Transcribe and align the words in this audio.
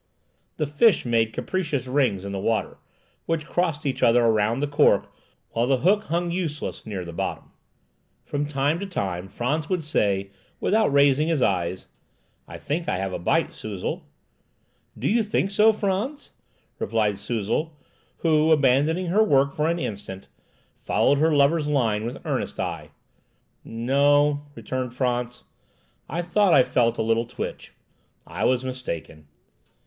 The 0.57 0.65
fish 0.65 1.05
made 1.05 1.31
capricious 1.31 1.85
rings 1.85 2.25
in 2.25 2.31
the 2.31 2.39
water, 2.39 2.79
which 3.27 3.45
crossed 3.45 3.85
each 3.85 4.01
other 4.01 4.25
around 4.25 4.59
the 4.59 4.65
cork, 4.67 5.11
while 5.51 5.67
the 5.67 5.77
hook 5.81 6.05
hung 6.05 6.31
useless 6.31 6.87
near 6.87 7.05
the 7.05 7.13
bottom. 7.13 7.51
From 8.25 8.47
time 8.47 8.79
to 8.79 8.87
time 8.87 9.27
Frantz 9.27 9.69
would 9.69 9.83
say, 9.83 10.31
without 10.59 10.91
raising 10.91 11.27
his 11.27 11.43
eyes,— 11.43 11.85
"I 12.47 12.57
think 12.57 12.89
I 12.89 12.97
have 12.97 13.13
a 13.13 13.19
bite, 13.19 13.53
Suzel." 13.53 14.01
"Do 14.97 15.07
you 15.07 15.21
think 15.21 15.51
so, 15.51 15.71
Frantz?" 15.71 16.31
replied 16.79 17.19
Suzel, 17.19 17.73
who, 18.25 18.51
abandoning 18.51 19.05
her 19.09 19.23
work 19.23 19.53
for 19.53 19.67
an 19.67 19.77
instant, 19.77 20.29
followed 20.77 21.19
her 21.19 21.31
lover's 21.31 21.67
line 21.67 22.05
with 22.07 22.17
earnest 22.25 22.59
eye. 22.59 22.89
"N 23.63 23.85
no," 23.85 24.47
resumed 24.55 24.95
Frantz; 24.95 25.43
"I 26.09 26.23
thought 26.23 26.55
I 26.55 26.63
felt 26.63 26.97
a 26.97 27.03
little 27.03 27.25
twitch; 27.27 27.73
I 28.25 28.45
was 28.45 28.63
mistaken." 28.63 29.27